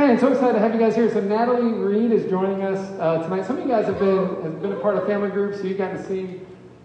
[0.00, 1.12] Man, so excited to have you guys here.
[1.12, 3.44] So Natalie Reed is joining us uh, tonight.
[3.44, 5.74] Some of you guys have been have been a part of family groups, so you
[5.74, 6.40] got to see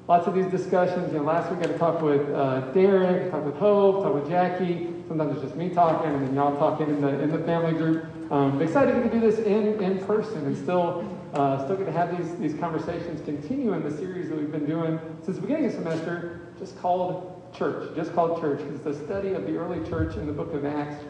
[0.09, 1.13] lots of these discussions.
[1.13, 4.15] You know, last week I got to talk with uh, Derek, talk with Hope, talk
[4.15, 4.89] with Jackie.
[5.07, 8.05] Sometimes it's just me talking, and then y'all talking in the in the family group.
[8.33, 11.85] Um, excited to get to do this in, in person and still uh, still get
[11.85, 15.41] to have these these conversations continue in the series that we've been doing since the
[15.41, 18.59] beginning of the semester, just called Church, just called Church.
[18.59, 21.01] It's the study of the early church in the book of Acts.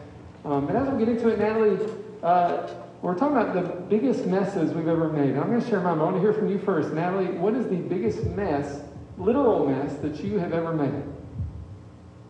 [0.44, 1.78] Um, and as we get into it, Natalie,
[2.22, 2.68] uh,
[3.02, 5.30] we're talking about the biggest messes we've ever made.
[5.30, 5.98] And I'm going to share mine.
[5.98, 6.92] I want to hear from you first.
[6.92, 8.82] Natalie, what is the biggest mess,
[9.18, 11.02] literal mess, that you have ever made?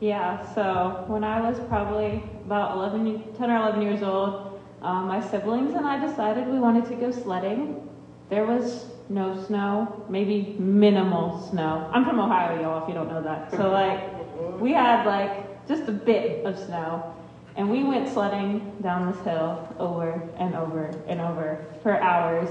[0.01, 5.21] Yeah, so when I was probably about 11, 10 or 11 years old, um, my
[5.21, 7.89] siblings and I decided we wanted to go sledding.
[8.29, 11.89] There was no snow, maybe minimal snow.
[11.93, 13.51] I'm from Ohio, y'all, if you don't know that.
[13.53, 17.15] So, like, we had, like, just a bit of snow.
[17.57, 22.49] And we went sledding down this hill over and over and over for hours.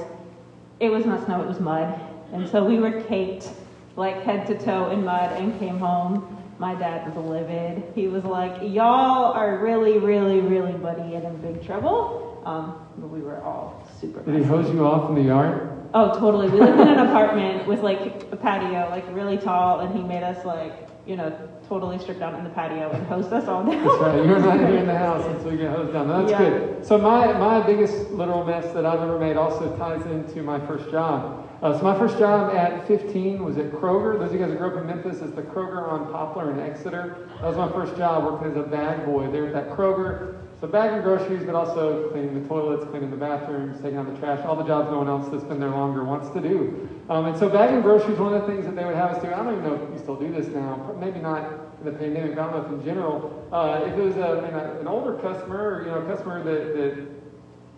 [0.80, 2.00] It was not snow, it was mud.
[2.34, 3.50] And so we were caked
[3.96, 6.32] like head to toe in mud and came home.
[6.58, 7.84] My dad was livid.
[7.94, 12.42] He was like, Y'all are really, really, really buddy and in big trouble.
[12.46, 14.22] Um, but we were all super.
[14.22, 15.72] Did he hose you off in the yard?
[15.94, 16.50] Oh, totally.
[16.50, 20.24] We lived in an apartment with like a patio, like really tall, and he made
[20.24, 21.32] us like, you know,
[21.68, 23.84] totally stripped down in the patio and hosed us all down.
[23.86, 24.26] That's right.
[24.26, 26.08] You're not here in the house until we get hosed down.
[26.08, 26.38] That's Yeah.
[26.50, 26.86] good.
[26.86, 30.90] So my, my biggest literal mess that I've ever made also ties into my first
[30.90, 31.48] job.
[31.62, 34.18] Uh, so my first job at 15 was at Kroger.
[34.20, 36.60] Those of you guys that grew up in Memphis, it's the Kroger on Poplar in
[36.60, 37.30] Exeter.
[37.42, 40.36] That was my first job working as a bag boy there at that Kroger.
[40.66, 44.44] So bagging groceries, but also cleaning the toilets, cleaning the bathrooms, taking out the trash,
[44.48, 46.90] all the jobs no one else that's been there longer wants to do.
[47.08, 49.28] Um, and so bagging groceries, one of the things that they would have us do,
[49.28, 51.44] I don't even know if you still do this now, maybe not
[51.78, 54.80] in the pandemic, but I don't know if in general, uh, if it was a,
[54.82, 57.15] an older customer or, you know, a customer that, that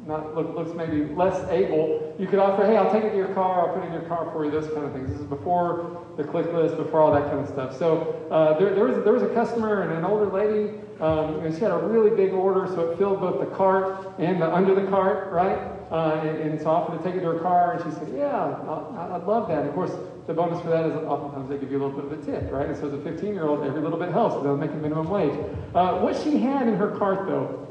[0.08, 3.34] not look, looks maybe less able, you could offer, hey, I'll take it to your
[3.34, 5.12] car, I'll put it in your car for you, those kind of things.
[5.12, 7.78] This is before the click list, before all that kind of stuff.
[7.78, 11.54] So uh, there, there, was, there was a customer and an older lady, um, and
[11.54, 14.74] she had a really big order, so it filled both the cart and the under
[14.74, 15.60] the cart, right?
[15.92, 18.14] Uh, and, and so I offered to take it to her car, and she said,
[18.16, 19.66] yeah, I- I'd love that.
[19.66, 19.92] Of course,
[20.26, 22.52] the bonus for that is oftentimes they give you a little bit of a tip,
[22.52, 22.66] right?
[22.68, 25.34] And so as a 15-year-old, every little bit helps, they'll make a minimum wage.
[25.76, 27.67] Uh, what she had in her cart, though,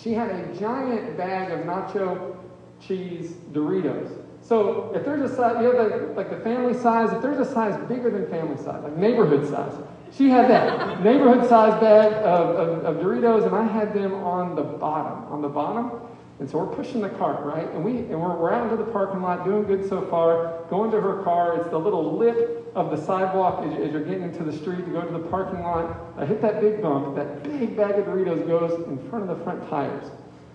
[0.00, 2.36] she had a giant bag of nacho
[2.80, 4.20] cheese Doritos.
[4.42, 7.50] So if there's a size, you know, the, like the family size, if there's a
[7.50, 9.72] size bigger than family size, like neighborhood size,
[10.12, 14.54] she had that neighborhood size bag of, of, of Doritos, and I had them on
[14.54, 15.92] the bottom, on the bottom.
[16.40, 17.68] And so we're pushing the cart, right?
[17.70, 20.64] And we and we're, we're out into the parking lot, doing good so far.
[20.68, 24.02] Going to her car, it's the little lip of the sidewalk as, you- as you're
[24.04, 25.96] getting into the street to go to the parking lot.
[26.18, 27.14] I hit that big bump.
[27.16, 30.06] That big bag of Doritos goes in front of the front tires.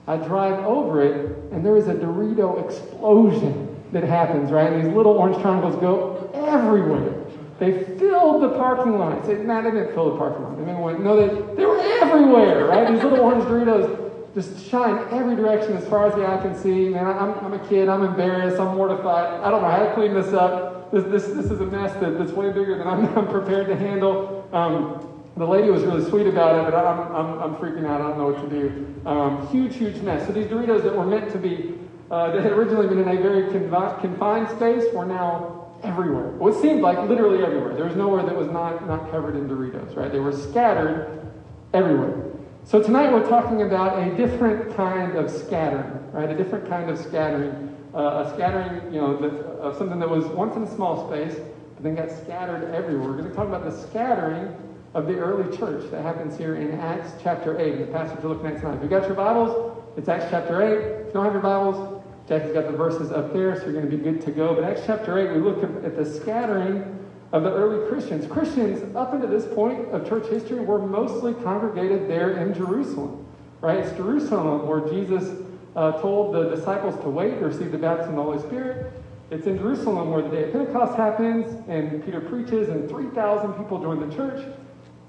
[0.07, 4.71] I drive over it, and there is a Dorito explosion that happens, right?
[4.71, 7.13] And these little orange triangles go everywhere.
[7.59, 9.27] They filled the parking lot.
[9.27, 10.57] Nah, they didn't fill the parking lot.
[10.57, 12.91] They didn't no, they, they were everywhere, right?
[12.91, 16.89] These little orange Doritos just shine every direction as far as the eye can see.
[16.89, 17.89] Man, I'm, I'm a kid.
[17.89, 18.59] I'm embarrassed.
[18.59, 19.41] I'm mortified.
[19.41, 20.78] I don't know how to clean this up.
[20.91, 23.75] This, this, this is a mess that, that's way bigger than I'm, I'm prepared to
[23.75, 24.47] handle.
[24.51, 25.05] Um,
[25.37, 28.01] the lady was really sweet about it, but I'm, I'm, I'm freaking out.
[28.01, 28.95] I don't know what to do.
[29.05, 30.25] Um, huge, huge mess.
[30.27, 31.75] So these Doritos that were meant to be,
[32.11, 36.31] uh, that had originally been in a very confi- confined space, were now everywhere.
[36.31, 37.73] Well, it seemed like literally everywhere.
[37.75, 40.11] There was nowhere that was not, not covered in Doritos, right?
[40.11, 41.31] They were scattered
[41.73, 42.25] everywhere.
[42.65, 46.29] So tonight we're talking about a different kind of scattering, right?
[46.29, 47.75] A different kind of scattering.
[47.93, 51.35] Uh, a scattering, you know, of something that was once in a small space,
[51.73, 53.09] but then got scattered everywhere.
[53.09, 54.55] We're going to talk about the scattering
[54.93, 58.47] of the early church that happens here in Acts chapter 8, the passage we're looking
[58.47, 58.75] at tonight.
[58.75, 61.01] If you've got your Bibles, it's Acts chapter 8.
[61.01, 63.89] If you don't have your Bibles, Jackie's got the verses up there, so you're going
[63.89, 64.53] to be good to go.
[64.53, 66.99] But Acts chapter 8, we look at the scattering
[67.31, 68.27] of the early Christians.
[68.27, 73.25] Christians, up until this point of church history, were mostly congregated there in Jerusalem.
[73.61, 73.79] Right?
[73.79, 75.39] It's Jerusalem where Jesus
[75.79, 78.91] uh, told the disciples to wait to receive the baptism of the Holy Spirit.
[79.31, 83.81] It's in Jerusalem where the day of Pentecost happens, and Peter preaches, and 3,000 people
[83.81, 84.45] join the church.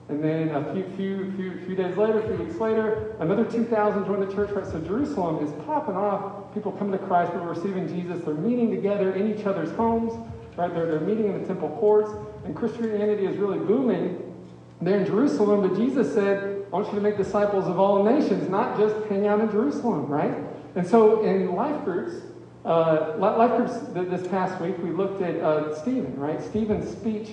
[0.09, 4.05] And then a few, few, few, few days later, a few weeks later, another 2,000
[4.05, 4.50] join the church.
[4.50, 4.65] Right?
[4.65, 6.55] So Jerusalem is popping off.
[6.55, 8.25] People coming to Christ, people receiving Jesus.
[8.25, 10.12] They're meeting together in each other's homes.
[10.56, 10.73] Right?
[10.73, 12.11] They're, they're meeting in the temple courts.
[12.44, 14.35] And Christianity is really booming
[14.81, 15.69] there in Jerusalem.
[15.69, 19.27] But Jesus said, I want you to make disciples of all nations, not just hang
[19.27, 20.50] out in Jerusalem, right?
[20.75, 22.22] And so in life groups,
[22.64, 26.43] uh, life groups this past week, we looked at uh, Stephen, right?
[26.43, 27.31] Stephen's speech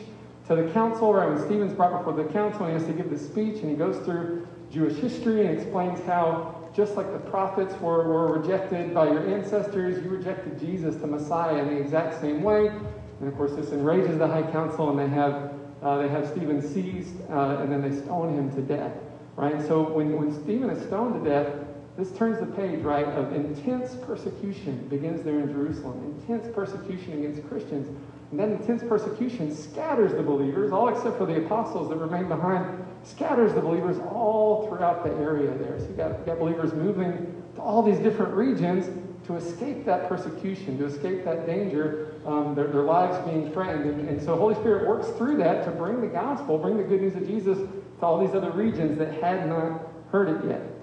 [0.48, 1.30] to the council, right?
[1.30, 4.04] When Stephen's brought before the council, he has to give this speech, and he goes
[4.06, 9.28] through Jewish history and explains how just like the prophets were, were rejected by your
[9.34, 12.68] ancestors, you rejected Jesus, the Messiah, in the exact same way.
[12.68, 16.62] And of course, this enrages the high council, and they have, uh, they have Stephen
[16.62, 18.94] seized, uh, and then they stone him to death.
[19.36, 19.60] Right?
[19.68, 21.54] So when, when Stephen is stoned to death,
[21.98, 26.16] this turns the page, right, of intense persecution begins there in Jerusalem.
[26.22, 27.88] Intense persecution against Christians.
[28.30, 32.86] And that intense persecution scatters the believers, all except for the apostles that remain behind,
[33.04, 35.80] scatters the believers all throughout the area there.
[35.80, 38.86] So you've got, you've got believers moving to all these different regions
[39.26, 43.86] to escape that persecution, to escape that danger, um, their, their lives being threatened.
[43.86, 47.02] And, and so Holy Spirit works through that to bring the gospel, bring the good
[47.02, 50.77] news of Jesus to all these other regions that had not heard it yet.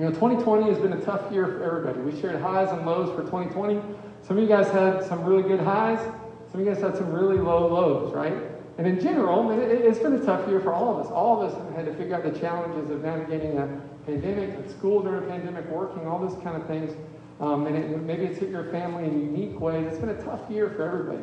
[0.00, 2.00] You know, 2020 has been a tough year for everybody.
[2.00, 3.82] We shared highs and lows for 2020.
[4.22, 5.98] Some of you guys had some really good highs.
[6.50, 8.32] Some of you guys had some really low lows, right?
[8.78, 11.12] And in general, it, has been a tough year for all of us.
[11.12, 14.70] All of us have had to figure out the challenges of navigating a pandemic, at
[14.70, 16.96] school during a pandemic, working, all those kind of things.
[17.38, 19.86] Um, and it, maybe it's hit your family in unique ways.
[19.86, 21.22] It's been a tough year for everybody.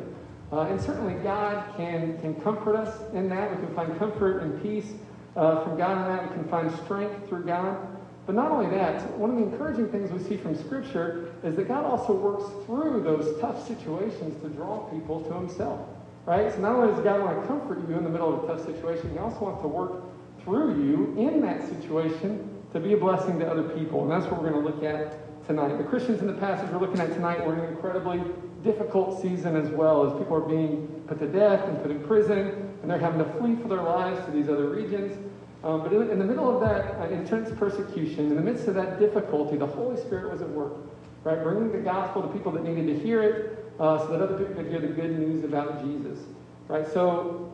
[0.51, 3.49] Uh, and certainly God can, can comfort us in that.
[3.59, 4.93] We can find comfort and peace
[5.35, 6.29] uh, from God in that.
[6.29, 7.96] We can find strength through God.
[8.27, 11.69] But not only that, one of the encouraging things we see from Scripture is that
[11.69, 15.87] God also works through those tough situations to draw people to Himself.
[16.25, 16.51] Right?
[16.51, 18.65] So not only does God want to comfort you in the middle of a tough
[18.65, 20.03] situation, He also wants to work
[20.43, 24.03] through you in that situation to be a blessing to other people.
[24.03, 25.77] And that's what we're going to look at tonight.
[25.77, 28.21] The Christians in the passage we're looking at tonight were in an incredibly
[28.61, 32.73] difficult season as well, as people are being put to death and put in prison,
[32.81, 35.17] and they're having to flee for their lives to these other regions.
[35.67, 38.75] Um, but in, in, the middle of that uh, intense persecution, in the midst of
[38.75, 40.77] that difficulty, the Holy Spirit was at work,
[41.25, 41.43] right?
[41.43, 44.55] Bringing the gospel to people that needed to hear it uh, so that other people
[44.55, 46.19] could hear the good news about Jesus,
[46.69, 46.87] right?
[46.93, 47.51] So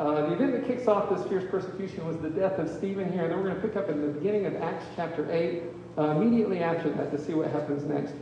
[0.00, 3.24] uh, the event that kicks off this fierce persecution was the death of Stephen here.
[3.24, 5.64] And then we're going to pick up in the beginning of Acts chapter 8,
[5.98, 8.14] uh, immediately after that, to see what happens next.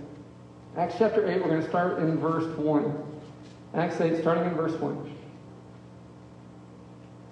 [0.77, 3.05] Acts chapter 8, we're going to start in verse 1.
[3.75, 5.17] Acts 8, starting in verse 1.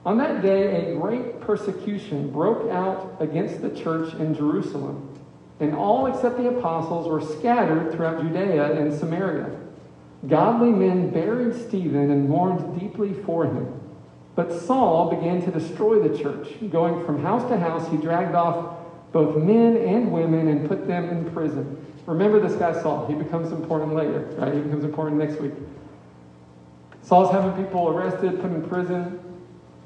[0.07, 5.19] On that day, a great persecution broke out against the church in Jerusalem,
[5.61, 9.51] and all except the apostles were scattered throughout Judea and Samaria.
[10.27, 13.79] Godly men buried Stephen and mourned deeply for him.
[14.37, 16.49] But Saul began to destroy the church.
[16.71, 18.77] Going from house to house, he dragged off
[19.13, 21.85] both men and women and put them in prison.
[22.07, 23.07] Remember this guy Saul.
[23.07, 24.55] He becomes important later, right?
[24.55, 25.53] He becomes important next week.
[27.03, 29.21] Saul's having people arrested, put in prison.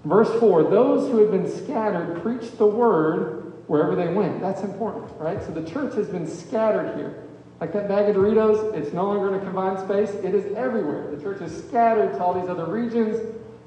[0.04, 4.40] Verse 4 those who had been scattered preached the word wherever they went.
[4.40, 5.42] That's important, right?
[5.42, 7.24] So the church has been scattered here.
[7.60, 11.10] Like that bag of Doritos, it's no longer in a confined space, it is everywhere.
[11.14, 13.18] The church is scattered to all these other regions.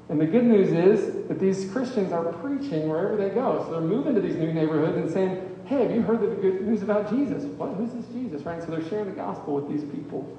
[0.08, 3.64] And the good news is that these Christians are preaching wherever they go.
[3.64, 6.62] So they're moving to these new neighborhoods and saying, Hey, have you heard the good
[6.62, 7.44] news about Jesus?
[7.44, 7.74] What?
[7.74, 8.42] Who's this Jesus?
[8.42, 8.62] Right?
[8.62, 10.34] So they're sharing the gospel with these people.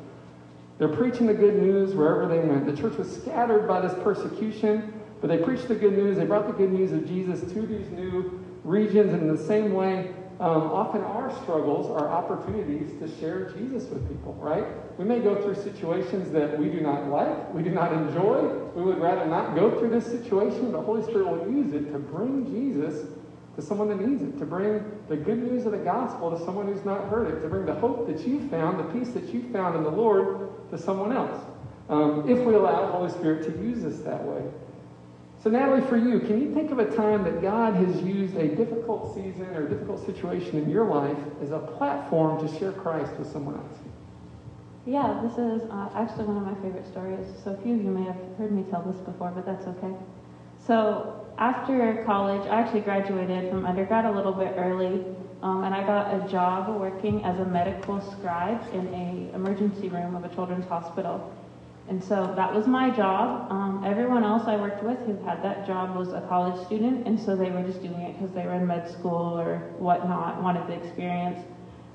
[0.80, 2.66] They're preaching the good news wherever they went.
[2.66, 4.99] The church was scattered by this persecution.
[5.22, 6.18] But they preached the good news.
[6.18, 9.14] They brought the good news of Jesus to these new regions.
[9.14, 14.08] And in the same way, um, often our struggles are opportunities to share Jesus with
[14.08, 14.66] people, right?
[14.98, 18.48] We may go through situations that we do not like, we do not enjoy.
[18.74, 21.92] We would rather not go through this situation, but the Holy Spirit will use it
[21.92, 23.10] to bring Jesus
[23.58, 26.68] to someone that needs it, to bring the good news of the gospel to someone
[26.68, 29.44] who's not heard it, to bring the hope that you found, the peace that you
[29.52, 31.44] found in the Lord to someone else.
[31.90, 34.44] Um, if we allow the Holy Spirit to use us that way.
[35.42, 38.48] So, Natalie, for you, can you think of a time that God has used a
[38.56, 43.32] difficult season or difficult situation in your life as a platform to share Christ with
[43.32, 43.78] someone else?
[44.86, 47.26] Yeah, this is uh, actually one of my favorite stories.
[47.44, 49.94] So, a few of you may have heard me tell this before, but that's okay.
[50.68, 55.06] So, after college, I actually graduated from undergrad a little bit early,
[55.42, 60.16] um, and I got a job working as a medical scribe in a emergency room
[60.16, 61.34] of a children's hospital.
[61.90, 63.52] And so that was my job.
[63.52, 67.20] Um, everyone else I worked with who had that job was a college student, and
[67.20, 70.68] so they were just doing it because they were in med school or whatnot, wanted
[70.68, 71.40] the experience.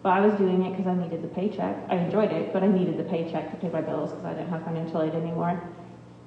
[0.02, 1.76] But I was doing it because I needed the paycheck.
[1.88, 4.50] I enjoyed it, but I needed the paycheck to pay my bills because I didn't
[4.50, 5.62] have financial aid anymore.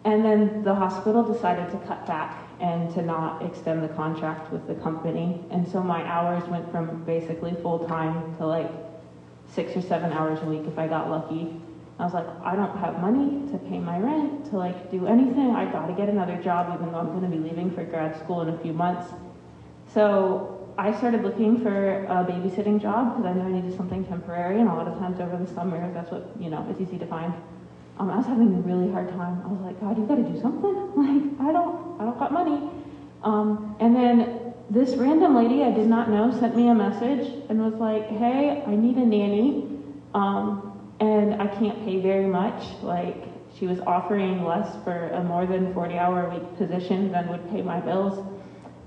[0.05, 4.65] And then the hospital decided to cut back and to not extend the contract with
[4.65, 5.41] the company.
[5.51, 8.71] And so my hours went from basically full time to like
[9.49, 11.61] six or seven hours a week if I got lucky.
[11.99, 15.55] I was like, I don't have money to pay my rent, to like do anything.
[15.55, 18.41] I got to get another job, even though I'm to be leaving for grad school
[18.41, 19.13] in a few months.
[19.87, 24.59] So I started looking for a babysitting job because I knew I needed something temporary,
[24.59, 27.07] and a lot of times over the summer, that's what you know it's easy to
[27.07, 27.33] find.
[27.97, 29.41] Um, I was having a really hard time.
[29.43, 30.75] I was like, God, you got to do something.
[30.97, 32.69] Like I don't, I don't got money.
[33.21, 37.59] Um, and then this random lady I did not know sent me a message and
[37.59, 39.77] was like, "Hey, I need a nanny,
[40.13, 40.66] um,
[40.99, 42.63] and I can't pay very much.
[42.81, 43.25] Like,
[43.57, 47.61] she was offering less for a more than 40-hour a week position than would pay
[47.61, 48.23] my bills."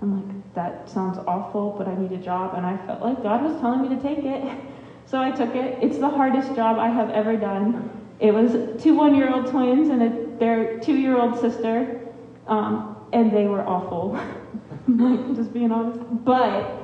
[0.02, 3.42] I'm like, "That sounds awful, but I need a job," and I felt like God
[3.42, 4.42] was telling me to take it,
[5.06, 5.82] so I took it.
[5.82, 7.90] It's the hardest job I have ever done.
[8.18, 12.00] It was two one-year-old twins and a, their two-year-old sister,
[12.46, 14.18] um, and they were awful.
[14.88, 16.00] like just being honest.
[16.24, 16.82] But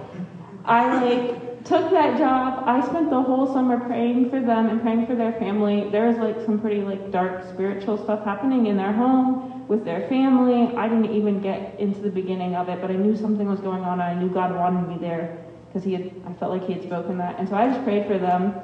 [0.65, 2.63] I like took that job.
[2.67, 5.89] I spent the whole summer praying for them and praying for their family.
[5.91, 10.09] There was like some pretty like dark spiritual stuff happening in their home with their
[10.09, 10.75] family.
[10.77, 13.83] I didn't even get into the beginning of it, but I knew something was going
[13.83, 16.75] on and I knew God wanted me there because he had I felt like he
[16.75, 17.39] had spoken that.
[17.39, 18.55] And so I just prayed for them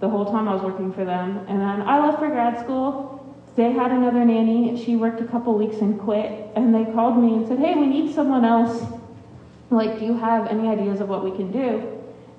[0.00, 1.44] the whole time I was working for them.
[1.48, 3.10] And then I left for grad school.
[3.56, 4.82] They had another nanny.
[4.84, 6.50] She worked a couple weeks and quit.
[6.54, 8.84] And they called me and said, Hey, we need someone else.
[9.70, 11.93] Like, do you have any ideas of what we can do?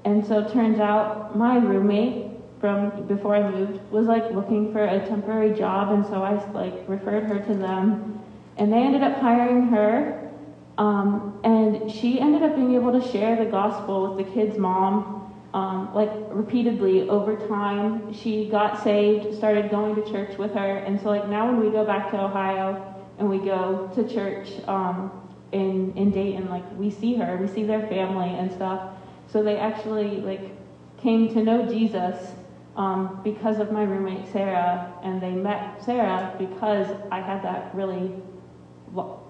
[0.06, 4.84] And so it turns out my roommate from before I moved was like looking for
[4.84, 5.92] a temporary job.
[5.92, 8.22] And so I like referred her to them.
[8.58, 10.32] And they ended up hiring her.
[10.78, 15.16] Um, and she ended up being able to share the gospel with the kid's mom
[15.56, 18.14] um, like repeatedly over time.
[18.14, 21.72] She got saved, started going to church with her, and so like now when we
[21.72, 25.10] go back to Ohio and we go to church um,
[25.54, 28.90] in in Dayton, like we see her, we see their family and stuff.
[29.32, 30.52] So they actually like
[30.98, 32.32] came to know Jesus
[32.76, 38.12] um, because of my roommate Sarah, and they met Sarah because I had that really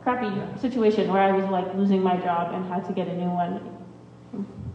[0.02, 3.30] crappy situation where I was like losing my job and had to get a new
[3.30, 3.76] one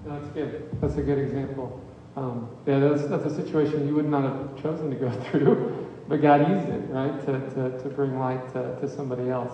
[0.07, 0.69] that's good.
[0.81, 1.81] That's a good example.
[2.17, 6.21] Um, yeah, that's, that's a situation you would not have chosen to go through, but
[6.21, 9.53] God used it, right, to, to, to bring light to, to somebody else.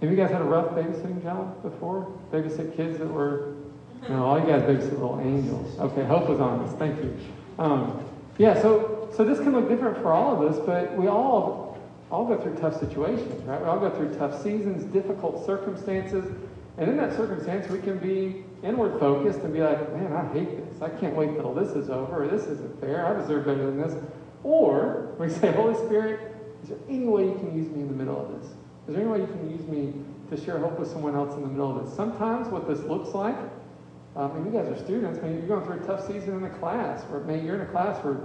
[0.00, 2.12] Have you guys had a rough babysitting job before?
[2.30, 3.54] Babysit kids that were,
[4.08, 5.78] no, all you guys babysit little angels.
[5.78, 6.76] Okay, Hope was honest.
[6.76, 7.16] Thank you.
[7.58, 8.04] Um,
[8.38, 11.78] yeah, so, so this can look different for all of us, but we all,
[12.10, 13.60] all go through tough situations, right?
[13.60, 16.24] We all go through tough seasons, difficult circumstances.
[16.78, 20.56] And in that circumstance, we can be inward focused and be like, man, I hate
[20.56, 20.82] this.
[20.82, 23.06] I can't wait till this is over, this isn't fair.
[23.06, 23.94] I deserve better than this.
[24.42, 27.94] Or we say, Holy Spirit, is there any way you can use me in the
[27.94, 28.50] middle of this?
[28.88, 29.94] Is there any way you can use me
[30.30, 31.94] to share hope with someone else in the middle of this?
[31.96, 33.36] Sometimes what this looks like,
[34.16, 36.48] um, and you guys are students, maybe you're going through a tough season in the
[36.48, 38.16] class, or maybe you're in a class where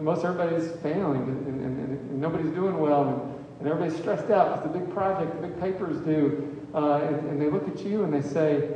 [0.00, 4.62] most everybody's failing and, and, and, and nobody's doing well, and, and everybody's stressed out
[4.62, 8.04] because the big project, the big papers due, uh, and, and they look at you
[8.04, 8.68] and they say,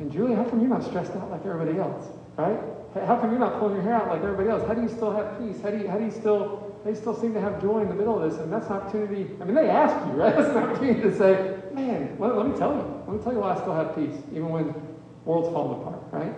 [0.00, 2.06] and Julie, how come you're not stressed out like everybody else,
[2.36, 2.58] right?
[2.94, 4.66] How come you're not pulling your hair out like everybody else?
[4.66, 5.62] How do you still have peace?
[5.62, 7.94] How do you, how do you still, they still seem to have joy in the
[7.94, 8.40] middle of this?
[8.40, 10.34] And that's an opportunity, I mean, they ask you, right?
[10.36, 13.02] That's an opportunity to say, man, let, let me tell you.
[13.06, 14.74] Let me tell you why I still have peace, even when
[15.24, 16.34] worlds falling apart, right?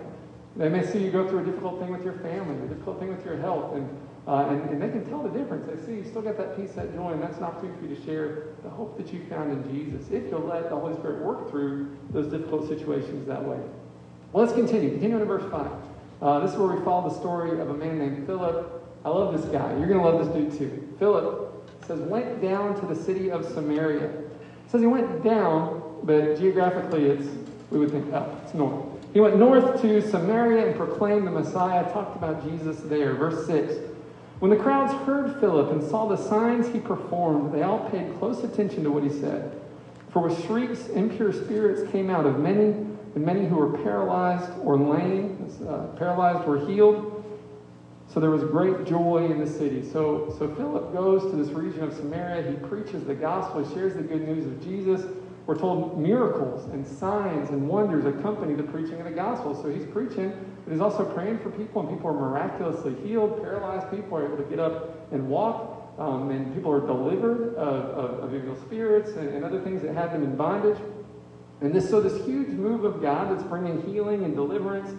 [0.55, 3.09] They may see you go through a difficult thing with your family, a difficult thing
[3.09, 3.89] with your health, and
[4.27, 5.67] uh, and, and, they can tell the difference.
[5.67, 7.95] They see you still got that peace, that joy, and that's an opportunity for you
[7.95, 11.23] to share the hope that you found in Jesus if you'll let the Holy Spirit
[11.23, 13.59] work through those difficult situations that way.
[14.31, 14.89] Well, let's continue.
[14.89, 15.71] Continue in verse 5.
[16.21, 18.83] Uh, this is where we follow the story of a man named Philip.
[19.05, 19.77] I love this guy.
[19.77, 20.95] You're going to love this dude too.
[20.97, 24.05] Philip says, went down to the city of Samaria.
[24.05, 27.27] It says he went down, but geographically it's,
[27.75, 28.41] we would think up.
[28.45, 28.85] It's north.
[29.13, 33.13] He went north to Samaria and proclaimed the Messiah, talked about Jesus there.
[33.15, 33.73] Verse 6.
[34.39, 38.43] When the crowds heard Philip and saw the signs he performed, they all paid close
[38.43, 39.61] attention to what he said.
[40.09, 42.67] For with shrieks, impure spirits came out of many
[43.15, 47.11] and many who were paralyzed or lame, uh, paralyzed were healed.
[48.13, 49.83] So there was great joy in the city.
[49.83, 52.49] So, so Philip goes to this region of Samaria.
[52.49, 53.63] He preaches the gospel.
[53.63, 55.05] He shares the good news of Jesus.
[55.47, 59.53] We're told miracles and signs and wonders accompany the preaching of the gospel.
[59.61, 60.33] So he's preaching,
[60.63, 63.41] but he's also praying for people, and people are miraculously healed.
[63.43, 65.73] Paralyzed people are able to get up and walk.
[65.97, 69.93] Um, and people are delivered of, of, of evil spirits and, and other things that
[69.93, 70.77] had them in bondage.
[71.61, 74.91] And this, so this huge move of God that's bringing healing and deliverance,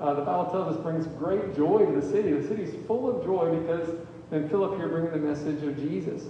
[0.00, 2.32] uh, the Bible tells us brings great joy to the city.
[2.32, 3.90] The city's full of joy because
[4.30, 6.24] then Philip here bringing the message of Jesus.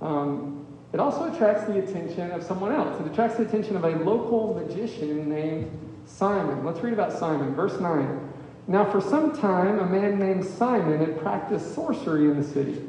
[0.00, 0.53] Um,
[0.94, 3.00] it also attracts the attention of someone else.
[3.00, 5.68] It attracts the attention of a local magician named
[6.06, 6.64] Simon.
[6.64, 7.52] Let's read about Simon.
[7.56, 8.32] Verse 9.
[8.68, 12.80] Now, for some time, a man named Simon had practiced sorcery in the city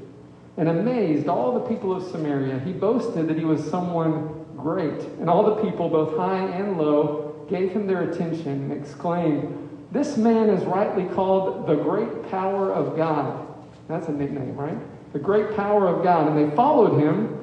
[0.55, 2.59] and amazed all the people of Samaria.
[2.59, 5.01] He boasted that he was someone great.
[5.19, 10.15] And all the people, both high and low, gave him their attention and exclaimed, This
[10.15, 13.47] man is rightly called the great power of God.
[13.88, 14.77] That's a nickname, right?
[15.12, 16.27] The great power of God.
[16.27, 17.34] And they followed him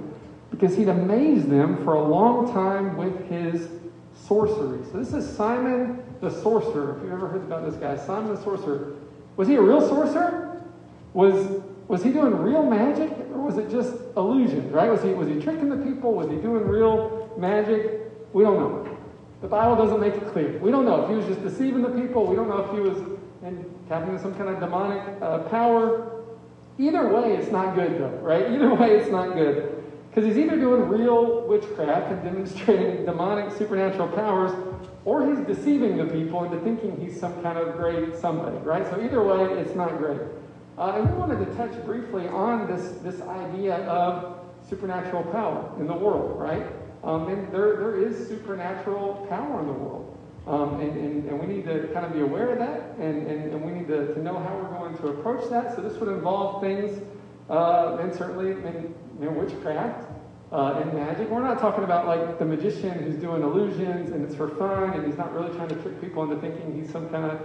[0.52, 3.68] because he'd amazed them for a long time with his
[4.14, 4.84] sorcery.
[4.92, 6.96] So this is Simon the sorcerer.
[6.96, 8.94] If you've ever heard about this guy, Simon the sorcerer.
[9.36, 10.62] Was he a real sorcerer?
[11.14, 14.88] Was was he doing real magic or was it just illusions, right?
[14.88, 16.14] Was he was he tricking the people?
[16.14, 18.00] Was he doing real magic?
[18.32, 18.98] We don't know.
[19.40, 20.58] The Bible doesn't make it clear.
[20.58, 22.26] We don't know if he was just deceiving the people.
[22.26, 22.96] We don't know if he was
[23.90, 26.22] into some kind of demonic uh, power.
[26.78, 28.50] Either way, it's not good, though, right?
[28.50, 29.81] Either way, it's not good.
[30.12, 34.52] Because he's either doing real witchcraft and demonstrating demonic supernatural powers,
[35.06, 38.84] or he's deceiving the people into thinking he's some kind of great somebody, right?
[38.90, 40.20] So either way, it's not great.
[40.76, 44.38] Uh, and we wanted to touch briefly on this, this idea of
[44.68, 46.66] supernatural power in the world, right?
[47.02, 50.18] Um, and there, there is supernatural power in the world.
[50.46, 53.52] Um, and, and, and, we need to kind of be aware of that, and, and,
[53.52, 55.76] and we need to, to know how we're going to approach that.
[55.76, 57.00] So this would involve things,
[57.48, 60.10] uh, and certainly in you know, witchcraft
[60.52, 61.28] uh, and magic.
[61.30, 65.06] We're not talking about like the magician who's doing illusions and it's for fun, and
[65.06, 67.40] he's not really trying to trick people into thinking he's some kind of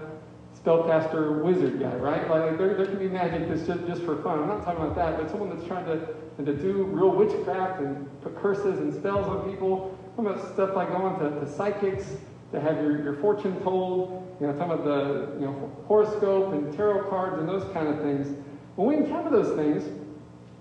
[0.57, 2.29] spellcaster wizard guy, right?
[2.29, 4.39] Like there, there can be magic that's just, just for fun.
[4.39, 8.21] I'm not talking about that, but someone that's trying to, to do real witchcraft and
[8.21, 9.97] put curses and spells on people.
[10.17, 12.17] I'm talking about stuff like going to, to psychics
[12.51, 16.73] to have your, your fortune told, you know, talking about the you know, horoscope and
[16.75, 18.35] tarot cards and those kind of things.
[18.75, 19.83] When we encounter those things,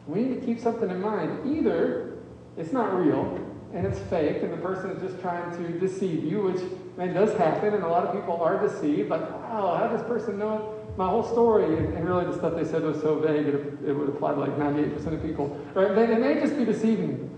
[0.07, 1.57] we need to keep something in mind.
[1.57, 2.19] Either
[2.57, 3.39] it's not real
[3.75, 6.63] and it's fake and the person is just trying to deceive you, which
[6.97, 9.11] man does happen and a lot of people are deceived.
[9.11, 11.77] Like, wow, how does this person know my whole story?
[11.77, 14.41] And, and really the stuff they said was so vague it, it would apply to
[14.41, 15.61] like 98% of people.
[15.75, 15.95] Right?
[15.95, 17.31] They, they may just be deceiving.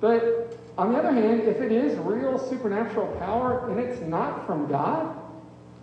[0.00, 4.66] But on the other hand, if it is real supernatural power and it's not from
[4.66, 5.16] God,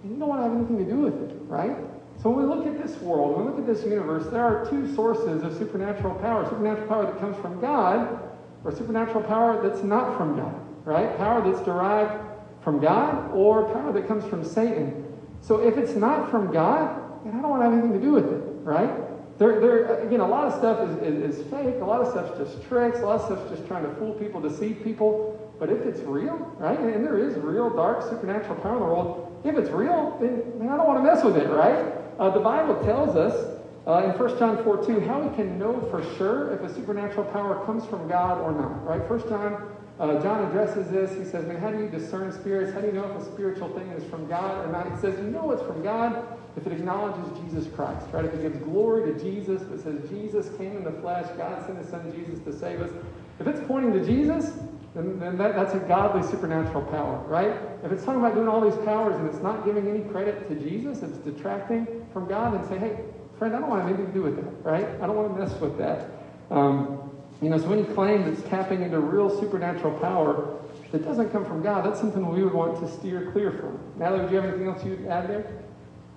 [0.04, 1.78] you don't want to have anything to do with it, right?
[2.22, 4.70] So when we look at this world, when we look at this universe, there are
[4.70, 6.46] two sources of supernatural power.
[6.46, 8.20] Supernatural power that comes from God,
[8.64, 10.54] or supernatural power that's not from God,
[10.86, 11.18] right?
[11.18, 12.24] Power that's derived
[12.64, 15.18] from God, or power that comes from Satan.
[15.42, 18.12] So if it's not from God, then I don't want to have anything to do
[18.12, 18.92] with it, right?
[19.40, 21.82] There, there, again, a lot of stuff is, is, is, fake.
[21.82, 23.00] A lot of stuff's just tricks.
[23.00, 25.40] A lot of stuff's just trying to fool people, deceive people.
[25.58, 29.42] But if it's real, right, and there is real dark supernatural power in the world,
[29.44, 32.01] if it's real, then, then I don't want to mess with it, right?
[32.20, 35.82] Uh, the Bible tells us uh, in 1 John 4 2 how we can know
[35.90, 39.10] for sure if a supernatural power comes from God or not, right?
[39.10, 41.18] 1 John, uh, John addresses this.
[41.18, 42.74] He says, Man, how do you discern spirits?
[42.74, 44.92] How do you know if a spiritual thing is from God or not?
[44.92, 48.26] He says, You know it's from God if it acknowledges Jesus Christ, right?
[48.26, 51.66] If it gives glory to Jesus, if it says Jesus came in the flesh, God
[51.66, 52.92] sent his son Jesus to save us.
[53.40, 54.52] If it's pointing to Jesus,
[54.94, 57.56] then, then that, that's a godly supernatural power, right?
[57.84, 60.56] If it's talking about doing all these powers and it's not giving any credit to
[60.56, 63.00] Jesus, it's detracting from God, and say, hey,
[63.38, 64.88] friend, I don't want anything to do with that, right?
[65.02, 66.10] I don't want to mess with that.
[66.50, 67.10] Um,
[67.42, 70.60] you know, so any claim that's tapping into real supernatural power
[70.92, 73.80] that doesn't come from God, that's something we would want to steer clear from.
[73.98, 75.64] Natalie, do you have anything else you'd add there?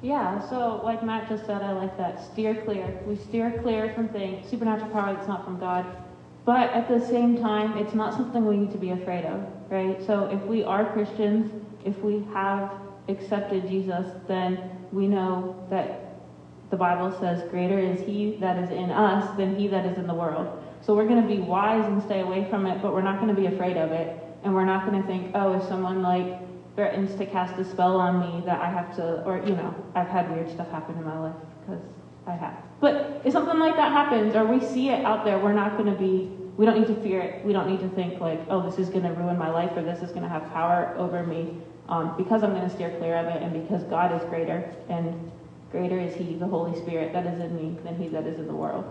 [0.02, 2.22] Yeah, so like Matt just said, I like that.
[2.22, 3.00] Steer clear.
[3.06, 5.86] We steer clear from things, supernatural power that's not from God.
[6.44, 10.04] But at the same time, it's not something we need to be afraid of, right?
[10.04, 11.50] So if we are Christians,
[11.86, 12.70] if we have
[13.08, 16.16] accepted Jesus, then we know that
[16.70, 20.06] the Bible says, Greater is he that is in us than he that is in
[20.06, 20.62] the world.
[20.80, 23.34] So we're going to be wise and stay away from it, but we're not going
[23.34, 24.20] to be afraid of it.
[24.42, 26.38] And we're not going to think, oh, if someone like
[26.74, 30.08] threatens to cast a spell on me that I have to, or, you know, I've
[30.08, 31.82] had weird stuff happen in my life because
[32.26, 32.56] I have.
[32.80, 35.92] But if something like that happens or we see it out there, we're not going
[35.92, 37.44] to be, we don't need to fear it.
[37.44, 39.82] We don't need to think like, oh, this is going to ruin my life or
[39.82, 41.56] this is going to have power over me
[41.88, 45.30] um, because I'm going to steer clear of it and because God is greater and
[45.70, 48.46] greater is He, the Holy Spirit that is in me than He that is in
[48.46, 48.84] the world.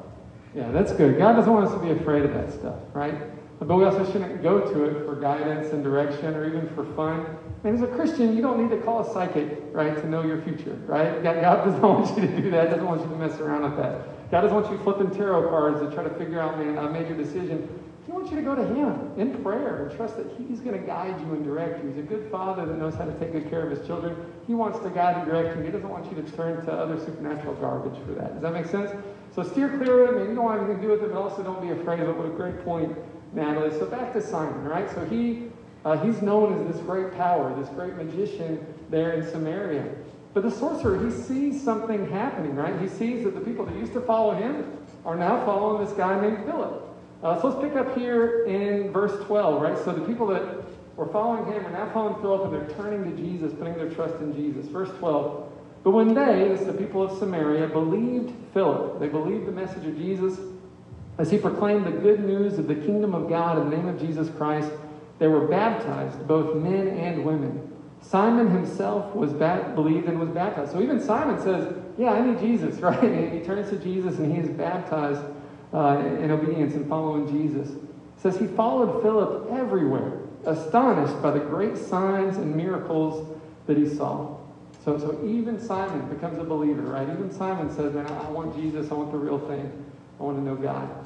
[0.53, 1.17] Yeah, that's good.
[1.17, 3.15] God doesn't want us to be afraid of that stuff, right?
[3.59, 7.25] But we also shouldn't go to it for guidance and direction or even for fun.
[7.63, 10.41] And as a Christian, you don't need to call a psychic, right, to know your
[10.41, 11.23] future, right?
[11.23, 12.69] God, doesn't want you to do that.
[12.69, 14.12] doesn't want you to mess around with that.
[14.33, 17.69] God doesn't want you flipping tarot cards to try to figure out, made your decision.
[18.07, 20.83] He wants you to go to Him in prayer and trust that He's going to
[20.87, 21.91] guide you and direct you.
[21.91, 24.15] He's a good father that knows how to take good care of His children.
[24.47, 25.63] He wants to guide and direct you.
[25.63, 28.33] He doesn't want you to turn to other supernatural garbage for that.
[28.33, 28.89] Does that make sense?
[29.35, 30.15] So steer clear of it.
[30.15, 31.99] I mean, you don't want anything to do with it, but also don't be afraid
[31.99, 32.17] of it.
[32.17, 32.97] What a great point,
[33.35, 33.69] Natalie.
[33.77, 34.89] So back to Simon, right?
[34.95, 35.51] So he
[35.85, 39.93] uh, he's known as this great power, this great magician there in Samaria.
[40.33, 42.79] But the sorcerer, he sees something happening, right?
[42.81, 46.19] He sees that the people that used to follow him are now following this guy
[46.19, 46.89] named Philip.
[47.21, 49.77] Uh, so let's pick up here in verse 12, right?
[49.85, 50.43] So the people that
[50.95, 54.15] were following him are now following Philip and they're turning to Jesus, putting their trust
[54.21, 54.67] in Jesus.
[54.67, 55.51] Verse 12.
[55.83, 59.85] But when they, this is the people of Samaria, believed Philip, they believed the message
[59.85, 60.39] of Jesus
[61.17, 63.99] as he proclaimed the good news of the kingdom of God in the name of
[63.99, 64.71] Jesus Christ,
[65.19, 67.72] they were baptized, both men and women.
[68.03, 70.73] Simon himself was ba- believed and was baptized.
[70.73, 73.01] So even Simon says, Yeah, I need Jesus, right?
[73.01, 75.21] And he turns to Jesus and he is baptized
[75.73, 77.71] uh, in obedience and following Jesus.
[77.71, 83.35] It says he followed Philip everywhere, astonished by the great signs and miracles
[83.65, 84.37] that he saw.
[84.83, 87.07] So, so even Simon becomes a believer, right?
[87.09, 88.91] Even Simon says, Man, I want Jesus.
[88.91, 89.71] I want the real thing.
[90.19, 91.05] I want to know God.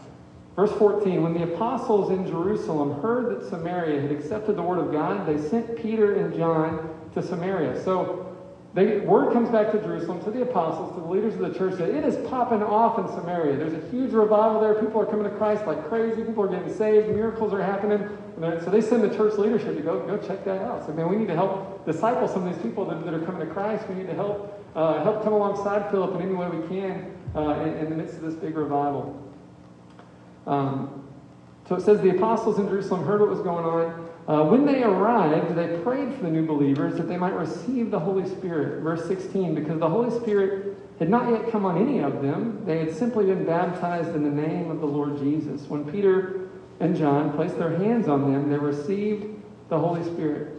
[0.57, 4.91] Verse 14 When the apostles in Jerusalem heard that Samaria had accepted the word of
[4.91, 7.81] God, they sent Peter and John to Samaria.
[7.83, 8.35] So
[8.73, 11.77] the word comes back to Jerusalem, to the apostles, to the leaders of the church
[11.77, 13.55] that it is popping off in Samaria.
[13.55, 14.73] There's a huge revival there.
[14.73, 16.23] People are coming to Christ like crazy.
[16.23, 17.09] People are getting saved.
[17.09, 18.09] Miracles are happening.
[18.39, 20.85] So they send the church leadership to go, go check that out.
[20.85, 23.47] So, man, we need to help disciple some of these people that, that are coming
[23.47, 23.87] to Christ.
[23.89, 27.61] We need to help, uh, help come alongside Philip in any way we can uh,
[27.61, 29.26] in, in the midst of this big revival.
[30.47, 31.03] Um,
[31.67, 34.09] so it says the apostles in Jerusalem heard what was going on.
[34.27, 37.99] Uh, when they arrived, they prayed for the new believers that they might receive the
[37.99, 38.81] Holy Spirit.
[38.81, 42.79] Verse 16, because the Holy Spirit had not yet come on any of them, they
[42.79, 45.61] had simply been baptized in the name of the Lord Jesus.
[45.67, 50.53] When Peter and John placed their hands on them, they received the Holy Spirit.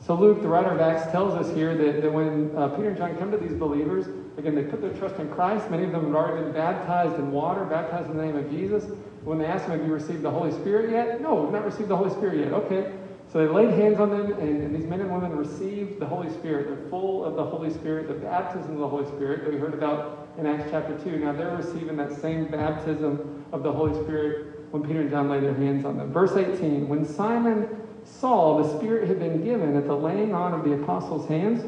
[0.00, 2.96] So Luke, the writer of Acts, tells us here that, that when uh, Peter and
[2.96, 5.70] John come to these believers, again, they put their trust in Christ.
[5.70, 8.84] Many of them had already been baptized in water, baptized in the name of Jesus.
[9.26, 11.20] When they asked them, have you received the Holy Spirit yet?
[11.20, 12.52] No, we've not received the Holy Spirit yet.
[12.52, 12.92] Okay.
[13.32, 16.30] So they laid hands on them, and, and, these men and women received the Holy
[16.30, 16.68] Spirit.
[16.68, 19.74] They're full of the Holy Spirit, the baptism of the Holy Spirit that we heard
[19.74, 21.18] about in Acts chapter 2.
[21.18, 25.42] Now they're receiving that same baptism of the Holy Spirit when Peter and John laid
[25.42, 26.12] their hands on them.
[26.12, 27.68] Verse 18 When Simon
[28.04, 31.64] saw the Spirit had been given at the laying on of the apostles' hands,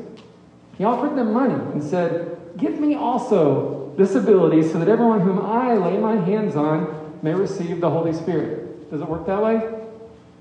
[0.76, 5.40] he offered them money and said, Give me also this ability so that everyone whom
[5.40, 8.90] I lay my hands on may receive the Holy Spirit.
[8.90, 9.74] Does it work that way?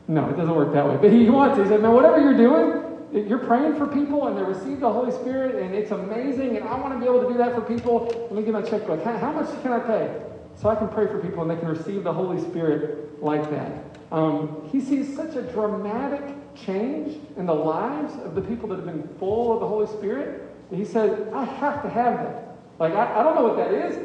[0.07, 0.97] No, it doesn't work that way.
[0.97, 4.43] But he wants, he said, man, whatever you're doing, you're praying for people and they
[4.43, 7.37] receive the Holy Spirit and it's amazing and I want to be able to do
[7.37, 8.05] that for people.
[8.05, 9.03] Let me get my checkbook.
[9.03, 10.21] How much can I pay?
[10.55, 13.83] So I can pray for people and they can receive the Holy Spirit like that.
[14.11, 16.23] Um, he sees such a dramatic
[16.55, 20.47] change in the lives of the people that have been full of the Holy Spirit
[20.71, 22.57] he says, I have to have that.
[22.79, 23.95] Like, I, I don't know what that is.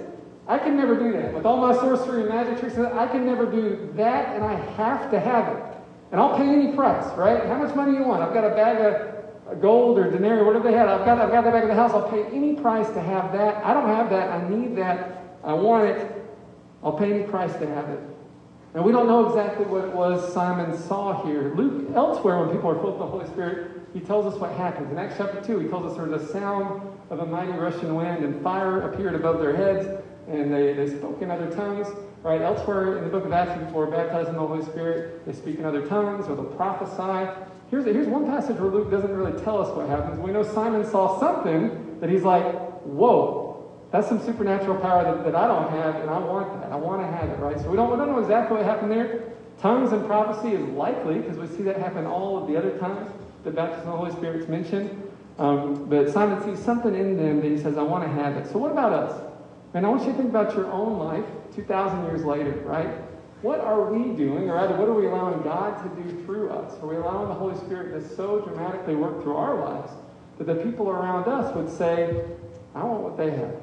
[0.49, 1.35] I can never do that.
[1.35, 5.11] With all my sorcery and magic tricks, I can never do that, and I have
[5.11, 5.63] to have it.
[6.11, 7.45] And I'll pay any price, right?
[7.47, 8.23] How much money you want?
[8.23, 10.89] I've got a bag of gold or denarii, whatever they had.
[10.89, 11.93] I've got, I've got that back in the house.
[11.93, 13.65] I'll pay any price to have that.
[13.65, 14.31] I don't have that.
[14.31, 15.25] I need that.
[15.45, 16.25] I want it.
[16.83, 18.01] I'll pay any price to have it.
[18.75, 21.55] And we don't know exactly what it was Simon saw here.
[21.55, 24.91] Luke, elsewhere, when people are filled with the Holy Spirit, he tells us what happens.
[24.91, 27.95] In Acts chapter 2, he tells us there was a sound of a mighty rushing
[27.95, 31.89] wind, and fire appeared above their heads, and they, they spoke in other tongues.
[32.23, 32.41] Right?
[32.41, 35.27] Elsewhere in the book of Acts, baptized in the Holy Spirit.
[35.27, 37.29] They speak in other tongues, or they'll prophesy.
[37.69, 40.21] Here's, here's one passage where Luke doesn't really tell us what happens.
[40.21, 42.45] We know Simon saw something that he's like,
[42.85, 46.71] whoa, that's some supernatural power that, that I don't have, and I want that.
[46.71, 47.59] I want to have it, right?
[47.59, 49.33] So we don't, we don't know exactly what happened there.
[49.59, 53.11] Tongues and prophecy is likely, because we see that happen all of the other times
[53.43, 55.11] the baptism of the Holy Spirit is mentioned.
[55.39, 58.47] Um, but Simon sees something in them that he says, I want to have it.
[58.53, 59.32] So what about us?
[59.75, 62.91] And I want you to think about your own life 2,000 years later, right?
[63.43, 66.79] What are we doing, or rather, what are we allowing God to do through us?
[66.81, 69.93] Are we allowing the Holy Spirit to so dramatically work through our lives
[70.39, 72.25] that the people around us would say,
[72.75, 73.57] I want what they have?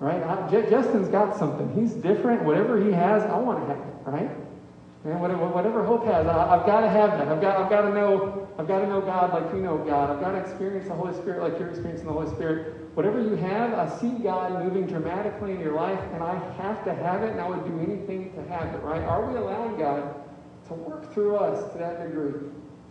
[0.00, 0.22] Right?
[0.22, 1.70] I, J- Justin's got something.
[1.74, 2.44] He's different.
[2.44, 4.30] Whatever he has, I want to have it, right?
[5.04, 7.28] And whatever, whatever hope has, I, have got to have that.
[7.28, 10.10] I've got, I've got to know, I've got to know God like you know God.
[10.10, 12.74] I've got to experience the Holy Spirit like you're experiencing the Holy Spirit.
[12.94, 16.92] Whatever you have, I see God moving dramatically in your life, and I have to
[16.92, 18.78] have it, and I would do anything to have it.
[18.78, 19.02] Right?
[19.02, 20.12] Are we allowing God
[20.66, 22.50] to work through us to that degree,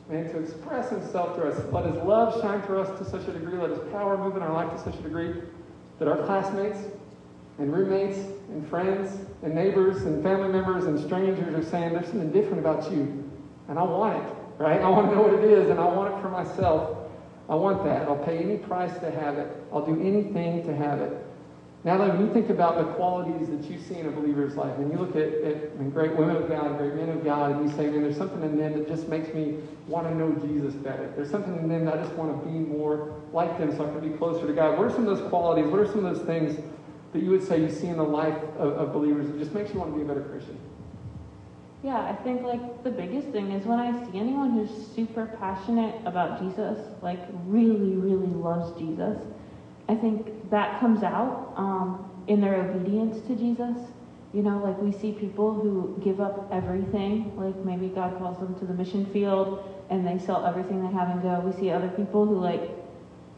[0.09, 1.73] and to express Himself through us?
[1.73, 3.57] Let His love shine through us to such a degree.
[3.57, 5.41] Let His power move in our life to such a degree
[5.99, 6.79] that our classmates
[7.57, 8.17] and roommates
[8.51, 12.89] and friends and neighbors and family members and strangers are saying there's something different about
[12.91, 13.27] you
[13.67, 14.81] and I want it, right?
[14.81, 16.97] I want to know what it is and I want it for myself.
[17.49, 18.07] I want that.
[18.07, 19.47] I'll pay any price to have it.
[19.71, 21.23] I'll do anything to have it.
[21.83, 24.91] Now, when you think about the qualities that you see in a believer's life, and
[24.91, 27.87] you look at, at great women of God, great men of God, and you say,
[27.87, 31.13] man, there's something in them that just makes me want to know Jesus better.
[31.15, 33.91] There's something in them that I just want to be more like them so I
[33.91, 34.77] can be closer to God.
[34.77, 35.67] What are some of those qualities?
[35.67, 36.59] What are some of those things
[37.13, 39.71] that you would say you see in the life of, of believers that just makes
[39.73, 40.59] you want to be a better Christian?
[41.83, 45.95] Yeah, I think like the biggest thing is when I see anyone who's super passionate
[46.05, 49.17] about Jesus, like really, really loves Jesus,
[49.87, 53.77] I think that comes out um, in their obedience to Jesus.
[54.33, 58.53] you know, like we see people who give up everything, like maybe God calls them
[58.59, 61.39] to the mission field and they sell everything they have and go.
[61.39, 62.69] We see other people who like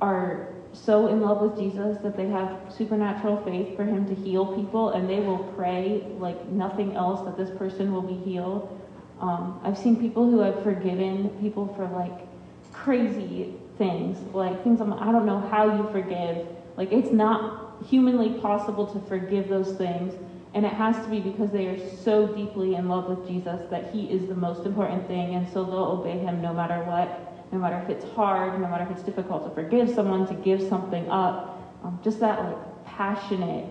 [0.02, 4.56] are so in love with Jesus that they have supernatural faith for him to heal
[4.56, 8.80] people and they will pray like nothing else that this person will be healed.
[9.20, 12.28] Um, I've seen people who have forgiven people for like
[12.72, 16.48] crazy things, like things I'm, I don't know how you forgive.
[16.78, 20.14] Like it's not humanly possible to forgive those things.
[20.54, 23.92] And it has to be because they are so deeply in love with Jesus that
[23.92, 25.36] he is the most important thing.
[25.36, 28.84] And so they'll obey him no matter what no matter if it's hard, no matter
[28.84, 31.56] if it's difficult to forgive someone, to give something up.
[31.84, 33.66] Um, just that like passionate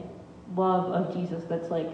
[0.56, 1.90] love of Jesus that's like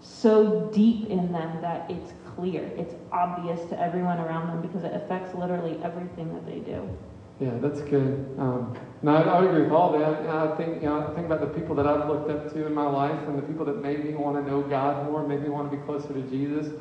[0.00, 4.92] so deep in them that it's clear, it's obvious to everyone around them because it
[4.92, 6.86] affects literally everything that they do.
[7.40, 8.32] Yeah, that's good.
[8.38, 10.26] Um, no, I, I agree with all that.
[10.28, 12.72] I think you know, I think about the people that I've looked up to in
[12.72, 15.48] my life, and the people that made me want to know God more, made me
[15.48, 16.72] want to be closer to Jesus.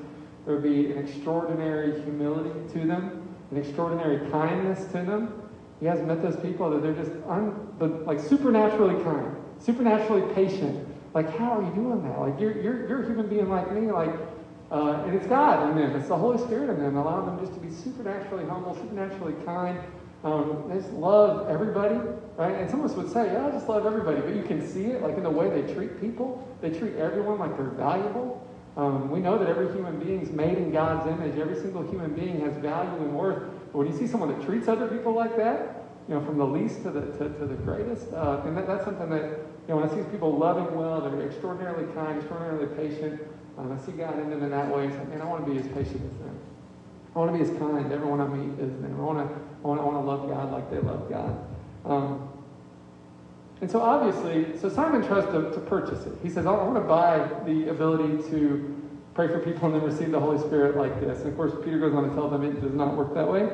[0.46, 3.23] There would be an extraordinary humility to them
[3.54, 5.42] an extraordinary kindness to them.
[5.80, 10.88] You guys met those people that they're just un, like supernaturally kind, supernaturally patient.
[11.14, 12.20] Like, how are you doing that?
[12.20, 13.92] Like, you're, you're, you're a human being like me.
[13.92, 14.10] Like,
[14.72, 15.96] uh, and it's God in them.
[15.96, 19.80] It's the Holy Spirit in them, allowing them just to be supernaturally humble, supernaturally kind.
[20.24, 22.00] Um, they just love everybody,
[22.38, 22.56] right?
[22.56, 24.22] And some of us would say, yeah, I just love everybody.
[24.22, 26.48] But you can see it, like in the way they treat people.
[26.62, 28.48] They treat everyone like they're valuable.
[28.76, 31.38] Um, we know that every human being is made in God's image.
[31.38, 33.44] Every single human being has value and worth.
[33.72, 36.46] But when you see someone that treats other people like that, you know, from the
[36.46, 39.78] least to the, to, to the greatest, uh, and that, that's something that, you know,
[39.78, 43.22] when I see people loving well, they're extraordinarily kind, extraordinarily patient,
[43.58, 44.90] um, I see God in them in that way.
[44.90, 46.40] So, man, I want to be as patient as them.
[47.16, 48.96] I want to be as kind to everyone I meet as them.
[49.00, 51.46] I want to, I want to, I want to love God like they love God.
[51.86, 52.33] Um,
[53.64, 56.12] and so obviously, so Simon tries to, to purchase it.
[56.22, 58.76] He says, I want to buy the ability to
[59.14, 61.20] pray for people and then receive the Holy Spirit like this.
[61.20, 63.48] And of course, Peter goes on to tell them it does not work that way.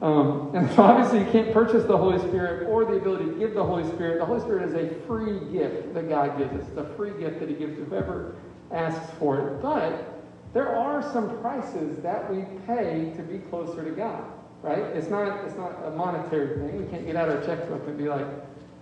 [0.00, 3.52] Um, and so obviously, you can't purchase the Holy Spirit or the ability to give
[3.52, 4.20] the Holy Spirit.
[4.20, 6.66] The Holy Spirit is a free gift that God gives us.
[6.66, 8.36] It's a free gift that He gives to whoever
[8.72, 9.60] asks for it.
[9.60, 14.24] But there are some prices that we pay to be closer to God,
[14.62, 14.78] right?
[14.78, 16.82] It's not, it's not a monetary thing.
[16.82, 18.26] We can't get out our checkbook and be like,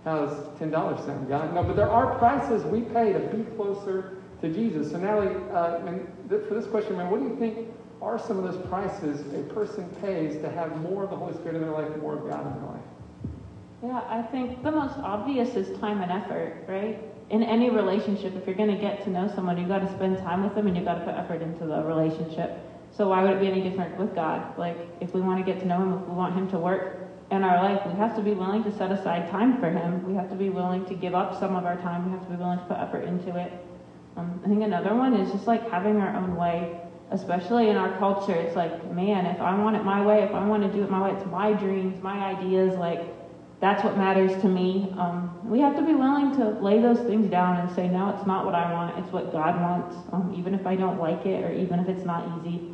[0.05, 0.71] How's $10
[1.05, 1.53] sound, God?
[1.53, 4.91] No, but there are prices we pay to be closer to Jesus.
[4.91, 5.79] So, Natalie, uh,
[6.29, 7.67] th- for this question, man, what do you think
[8.01, 11.55] are some of those prices a person pays to have more of the Holy Spirit
[11.55, 12.81] in their life, more of God in their life?
[13.83, 17.01] Yeah, I think the most obvious is time and effort, right?
[17.29, 20.17] In any relationship, if you're going to get to know someone, you've got to spend
[20.19, 22.57] time with them and you've got to put effort into the relationship.
[22.91, 24.57] So why would it be any different with God?
[24.57, 27.08] Like, if we want to get to know Him, if we want Him to work
[27.31, 30.05] in our life, we have to be willing to set aside time for Him.
[30.07, 32.05] We have to be willing to give up some of our time.
[32.05, 33.51] We have to be willing to put effort into it.
[34.17, 36.79] Um, I think another one is just like having our own way,
[37.11, 38.33] especially in our culture.
[38.33, 40.89] It's like, man, if I want it my way, if I want to do it
[40.89, 42.75] my way, it's my dreams, my ideas.
[42.75, 43.01] Like,
[43.59, 44.93] that's what matters to me.
[44.97, 48.25] Um, we have to be willing to lay those things down and say, no, it's
[48.25, 48.97] not what I want.
[48.97, 52.05] It's what God wants, um, even if I don't like it or even if it's
[52.05, 52.73] not easy.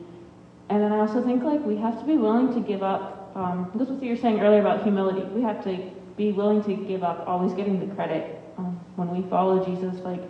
[0.70, 3.65] And then I also think like we have to be willing to give up um,
[3.74, 5.21] what you were saying earlier about humility.
[5.21, 9.28] We have to be willing to give up always getting the credit um, when we
[9.30, 10.00] follow Jesus.
[10.04, 10.21] Like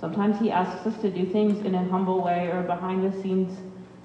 [0.00, 3.58] sometimes He asks us to do things in a humble way or behind the scenes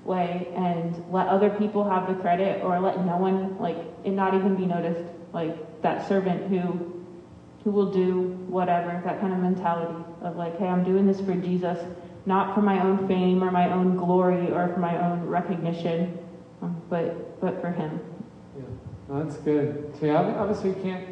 [0.04, 4.34] way, and let other people have the credit, or let no one like it not
[4.34, 5.10] even be noticed.
[5.32, 7.02] Like that servant who
[7.64, 9.02] who will do whatever.
[9.06, 11.80] That kind of mentality of like, hey, I'm doing this for Jesus,
[12.26, 16.18] not for my own fame or my own glory or for my own recognition,
[16.62, 18.02] um, but but for Him.
[19.10, 19.92] That's good.
[20.00, 21.08] See, obviously, you can't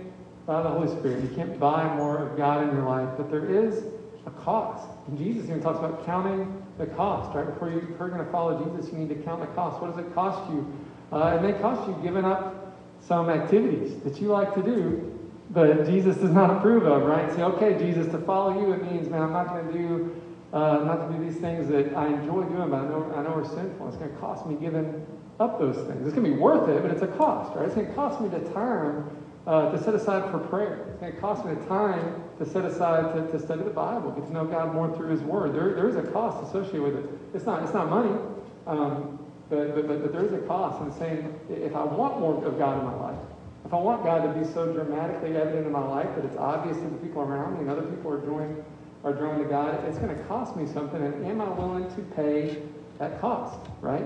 [0.45, 1.23] buy the Holy Spirit.
[1.23, 3.83] You can't buy more of God in your life, but there is
[4.25, 4.87] a cost.
[5.07, 7.45] And Jesus even talks about counting the cost, right?
[7.45, 9.81] Before you, are going to follow Jesus, you need to count the cost.
[9.81, 10.71] What does it cost you?
[11.11, 15.85] Uh, it may cost you giving up some activities that you like to do, but
[15.85, 17.31] Jesus does not approve of, right?
[17.33, 20.21] Say, okay, Jesus, to follow you, it means, man, I'm not going to do
[20.53, 23.33] uh, not to do these things that I enjoy doing, but I know, I know
[23.33, 23.87] are sinful.
[23.89, 25.05] It's going to cost me giving
[25.39, 26.05] up those things.
[26.05, 27.65] It's going to be worth it, but it's a cost, right?
[27.65, 29.09] It's going to cost me the time
[29.45, 30.87] uh, to set aside for prayer.
[30.89, 34.11] It's going to cost me the time to set aside to, to study the Bible,
[34.11, 35.53] get to know God more through His Word.
[35.53, 37.09] There, there is a cost associated with it.
[37.33, 38.19] It's not, it's not money,
[38.65, 39.19] um,
[39.49, 40.81] but, but, but, but there is a cost.
[40.81, 43.19] And saying, if I want more of God in my life,
[43.65, 46.77] if I want God to be so dramatically evident in my life that it's obvious
[46.77, 48.63] to the people around me and other people are drawing,
[49.03, 51.01] are drawing to God, it's going to cost me something.
[51.01, 52.61] And am I willing to pay
[52.97, 54.05] that cost, right?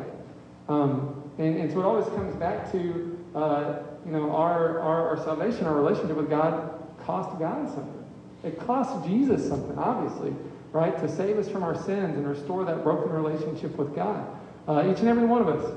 [0.67, 5.17] Um, and, and so it always comes back to, uh, you know, our, our, our
[5.23, 8.05] salvation, our relationship with God cost God something.
[8.43, 10.33] It cost Jesus something, obviously.
[10.71, 10.97] right?
[10.99, 14.25] To save us from our sins and restore that broken relationship with God.
[14.67, 15.73] Uh, each and every one of us,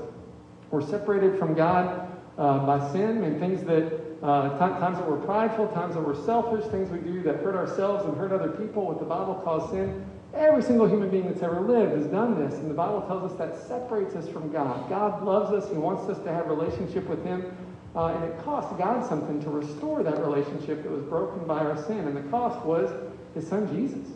[0.71, 5.67] we're separated from God uh, by sin and things that uh, times that we're prideful,
[5.69, 8.99] times that we're selfish, things we do that hurt ourselves and hurt other people, what
[8.99, 10.05] the Bible calls sin.
[10.35, 13.37] Every single human being that's ever lived has done this, and the Bible tells us
[13.37, 14.89] that separates us from God.
[14.89, 17.55] God loves us, He wants us to have relationship with Him,
[17.95, 21.81] uh, and it cost God something to restore that relationship that was broken by our
[21.87, 22.91] sin, and the cost was
[23.33, 24.11] His Son Jesus.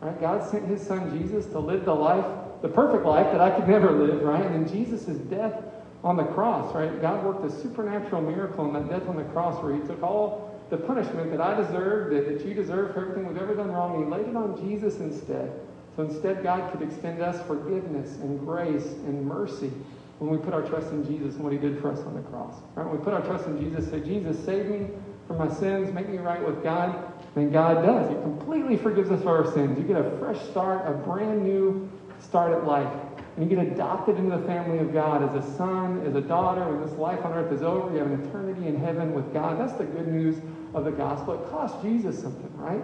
[0.00, 0.20] Right?
[0.20, 2.24] God sent His Son Jesus to live the life,
[2.62, 4.46] the perfect life that I could never live, right?
[4.46, 5.60] And in Jesus' death
[6.04, 7.00] on the cross, right?
[7.00, 10.54] God worked a supernatural miracle in that death on the cross where He took all
[10.70, 14.04] the punishment that I deserved, that, that you deserve for everything we've ever done wrong,
[14.04, 15.52] He laid it on Jesus instead.
[15.96, 19.70] So instead, God could extend us forgiveness and grace and mercy
[20.18, 22.22] when we put our trust in Jesus and what He did for us on the
[22.22, 22.54] cross.
[22.74, 22.86] Right?
[22.86, 24.88] When we put our trust in Jesus, say, Jesus, save me
[25.26, 28.08] from my sins, make me right with God, then God does.
[28.08, 29.78] He completely forgives us for our sins.
[29.78, 32.92] You get a fresh start, a brand new start at life.
[33.36, 36.68] And you get adopted into the family of God as a son, as a daughter.
[36.68, 39.58] When this life on earth is over, you have an eternity in heaven with God.
[39.58, 40.40] That's the good news
[40.72, 41.34] of the gospel.
[41.34, 42.82] It cost Jesus something, right?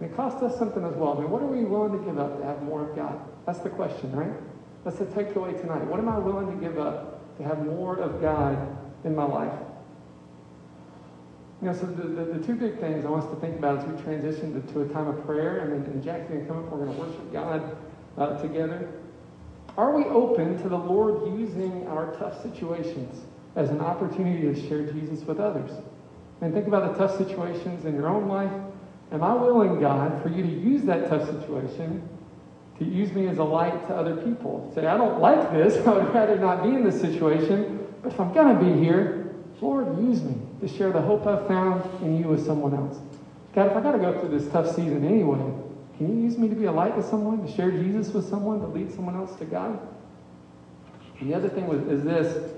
[0.00, 1.18] And it cost us something as well.
[1.18, 3.20] I mean, what are we willing to give up to have more of God?
[3.46, 4.32] That's the question, right?
[4.84, 5.84] That's the takeaway tonight.
[5.84, 9.52] What am I willing to give up to have more of God in my life?
[11.60, 13.80] You know, so the, the, the two big things I want us to think about
[13.80, 16.64] as we transition to, to a time of prayer, and then and going to come
[16.64, 17.76] up, we're going to worship God
[18.16, 18.88] uh, together.
[19.76, 23.24] Are we open to the Lord using our tough situations
[23.56, 25.70] as an opportunity to share Jesus with others?
[26.40, 28.52] And think about the tough situations in your own life.
[29.12, 32.08] Am I willing, God, for you to use that tough situation
[32.78, 34.70] to use me as a light to other people?
[34.74, 35.76] Say, I don't like this.
[35.86, 37.86] I would rather not be in this situation.
[38.02, 41.46] But if I'm going to be here, Lord, use me to share the hope I've
[41.46, 42.98] found in you with someone else.
[43.54, 45.40] God, if I got to go through this tough season anyway,
[45.98, 48.60] can you use me to be a light to someone, to share Jesus with someone,
[48.60, 49.78] to lead someone else to God?
[51.18, 52.52] And the other thing was, is this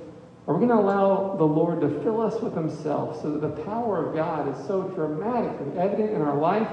[0.47, 3.63] are we going to allow the Lord to fill us with Himself so that the
[3.63, 6.69] power of God is so dramatically evident in our life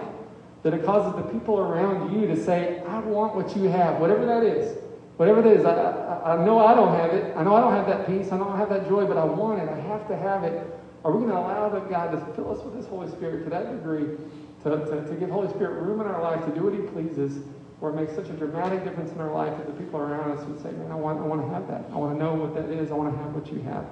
[0.64, 4.26] that it causes the people around you to say, I want what you have, whatever
[4.26, 4.78] that is.
[5.18, 7.36] Whatever it is, I, I, I know I don't have it.
[7.36, 8.32] I know I don't have that peace.
[8.32, 9.70] I don't have that joy, but I want it.
[9.70, 10.66] I have to have it.
[11.04, 13.50] Are we going to allow the God to fill us with His Holy Spirit to
[13.50, 14.18] that degree,
[14.64, 17.44] to, to, to give Holy Spirit room in our life to do what He pleases,
[17.80, 20.46] where it makes such a dramatic difference in our life that the people around us
[20.46, 21.86] would say, man, I want, I want to have that.
[21.92, 22.92] I want to know what that is.
[22.92, 23.86] I want to have what you have.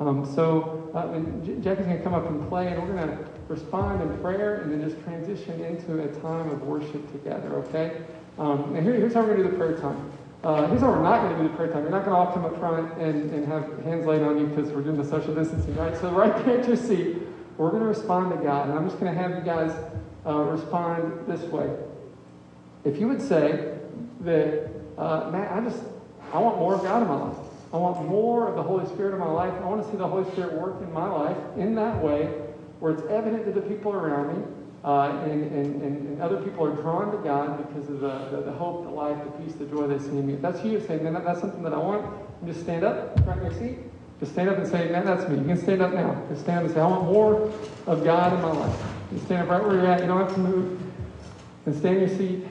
[0.00, 1.18] Um, so uh,
[1.60, 4.72] Jackie's going to come up and play, and we're going to respond in prayer and
[4.72, 8.00] then just transition into a time of worship together, okay?
[8.38, 10.10] Um, and here, here's how we're going to do the prayer time.
[10.42, 11.82] Uh, here's how we're not going to do the prayer time.
[11.82, 14.46] You're not going to all come up front and, and have hands laid on you
[14.46, 15.94] because we're doing the social distancing, right?
[15.98, 17.18] So right there at your seat,
[17.58, 18.70] we're going to respond to God.
[18.70, 19.70] And I'm just going to have you guys
[20.24, 21.70] uh, respond this way.
[22.84, 23.78] If you would say
[24.20, 25.82] that, uh, Matt, I just,
[26.32, 27.36] I want more of God in my life.
[27.72, 29.52] I want more of the Holy Spirit in my life.
[29.62, 32.26] I want to see the Holy Spirit work in my life in that way
[32.80, 34.44] where it's evident to the people around me
[34.82, 38.52] uh, and, and, and, other people are drawn to God because of the, the, the,
[38.52, 40.34] hope, the life, the peace, the joy they see in me.
[40.34, 42.06] If that's you, say, man, that's something that I want.
[42.46, 43.78] Just stand up, right in your seat.
[44.20, 45.38] Just stand up and say, man, that's me.
[45.38, 46.22] You can stand up now.
[46.30, 47.50] Just stand up and say, I want more
[47.86, 48.82] of God in my life.
[49.12, 50.00] You stand up right where you're at.
[50.00, 50.80] You don't have to move.
[51.66, 52.44] And stay in your seat.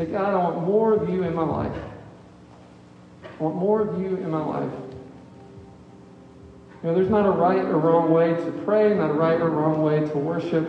[0.00, 1.76] Say, God, I want more of you in my life.
[3.38, 4.72] I want more of you in my life.
[6.82, 9.50] You know, there's not a right or wrong way to pray, not a right or
[9.50, 10.66] wrong way to worship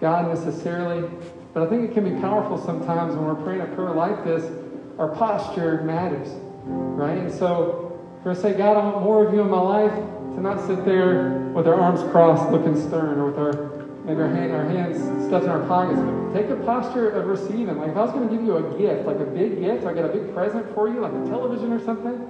[0.00, 1.10] God necessarily.
[1.54, 4.48] But I think it can be powerful sometimes when we're praying a prayer like this,
[4.96, 6.28] our posture matters,
[6.66, 7.18] right?
[7.18, 9.92] And so, for us to say, God, I want more of you in my life,
[9.92, 13.75] to not sit there with our arms crossed looking stern or with our
[14.06, 16.00] maybe our, hand, our hands stuffed in our pockets.
[16.32, 17.76] Take a posture of receiving.
[17.76, 19.92] Like if I was going to give you a gift, like a big gift, I
[19.92, 22.26] got a big present for you, like a television or something.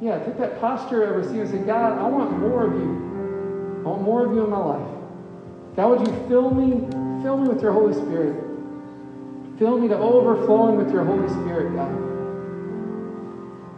[0.00, 3.82] Yeah, take that posture of receiving and say, God, I want more of you.
[3.84, 4.88] I want more of you in my life.
[5.74, 6.86] God, would you fill me,
[7.22, 8.42] fill me with your Holy Spirit.
[9.58, 12.04] Fill me to overflowing with your Holy Spirit, God.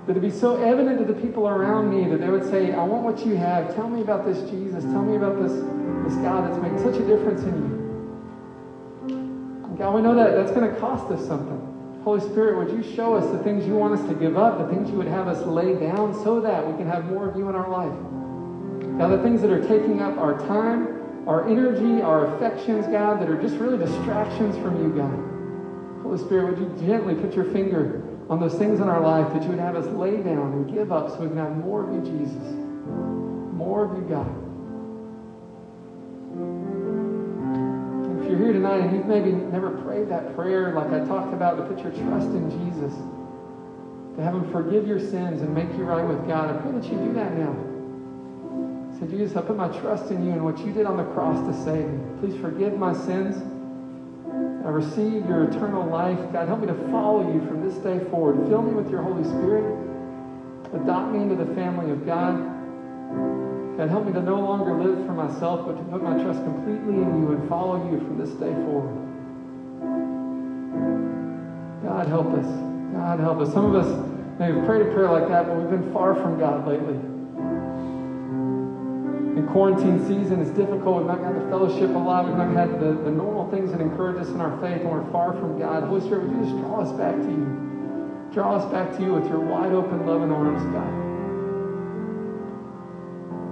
[0.09, 2.83] That it be so evident to the people around me that they would say, I
[2.83, 3.77] want what you have.
[3.77, 4.83] Tell me about this Jesus.
[4.85, 5.53] Tell me about this
[6.09, 7.79] this God that's made such a difference in you.
[9.79, 12.01] God, we know that that's going to cost us something.
[12.03, 14.67] Holy Spirit, would you show us the things you want us to give up, the
[14.75, 17.49] things you would have us lay down so that we can have more of you
[17.49, 17.93] in our life?
[18.99, 23.29] God, the things that are taking up our time, our energy, our affections, God, that
[23.29, 26.03] are just really distractions from you, God.
[26.03, 29.43] Holy Spirit, would you gently put your finger on those things in our life that
[29.43, 31.95] you would have us lay down and give up so we can have more of
[31.95, 32.43] you, Jesus?
[33.55, 34.48] More of you, God.
[38.39, 41.65] You're here tonight and you've maybe never prayed that prayer like I talked about to
[41.65, 42.95] put your trust in Jesus,
[44.17, 46.85] to have Him forgive your sins and make you right with God, I pray that
[46.85, 47.57] you do that now.
[48.99, 51.39] Say, Jesus, I put my trust in you and what you did on the cross
[51.47, 52.01] to save me.
[52.21, 53.37] Please forgive my sins.
[54.65, 56.19] I receive your eternal life.
[56.33, 58.49] God, help me to follow you from this day forward.
[58.49, 59.65] Fill me with your Holy Spirit.
[60.75, 63.48] Adopt me into the family of God.
[63.79, 66.95] God, help me to no longer live for myself, but to put my trust completely
[66.95, 68.99] in you and follow you from this day forward.
[71.87, 72.47] God, help us.
[72.93, 73.53] God, help us.
[73.53, 73.87] Some of us
[74.41, 76.97] may have prayed a prayer like that, but we've been far from God lately.
[79.39, 80.99] In quarantine season, it's difficult.
[80.99, 82.27] We've not got the fellowship a lot.
[82.27, 85.09] We've not had the, the normal things that encourage us in our faith, and we're
[85.13, 85.85] far from God.
[85.85, 88.29] Holy Spirit, would you just draw us back to you?
[88.35, 91.08] Draw us back to you with your wide open, loving arms, God.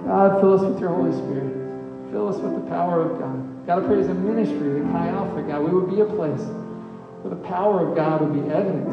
[0.06, 1.52] God, fill us with your Holy Spirit.
[2.12, 3.66] Fill us with the power of God.
[3.66, 6.46] God, I pray as a ministry at Chi Alpha, God, we would be a place
[7.22, 8.86] where the power of God would be evident.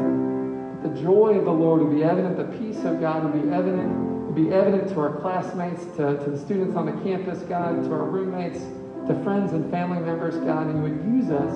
[0.82, 2.36] The joy of the Lord would be evident.
[2.36, 6.18] The peace of God would be evident It would be evident to our classmates, to,
[6.18, 8.60] to the students on the campus, God, to our roommates,
[9.08, 11.54] to friends and family members, God, and you would use us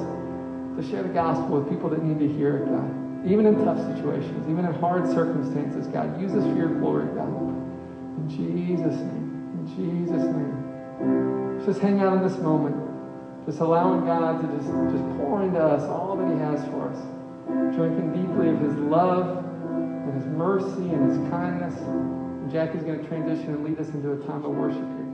[0.77, 3.25] to share the gospel with people that need to hear it, God.
[3.25, 7.27] Even in tough situations, even in hard circumstances, God, use us for your glory, God.
[7.27, 9.26] In Jesus' name.
[9.75, 11.61] Jesus' name.
[11.65, 12.75] Just hang out in this moment.
[13.45, 16.99] Just allowing God to just, just pour into us all that He has for us.
[17.75, 21.75] Drinking deeply of His love and His mercy and His kindness.
[22.51, 25.06] Jackie's going to transition and lead us into a time of worship here.